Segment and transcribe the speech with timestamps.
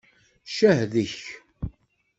[0.51, 1.17] Ccah deg-k.